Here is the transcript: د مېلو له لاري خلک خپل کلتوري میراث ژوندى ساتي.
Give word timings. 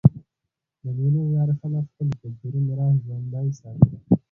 د 0.81 0.85
مېلو 0.97 1.21
له 1.25 1.31
لاري 1.35 1.53
خلک 1.59 1.83
خپل 1.91 2.07
کلتوري 2.21 2.59
میراث 2.67 2.95
ژوندى 3.05 3.47
ساتي. 3.59 3.95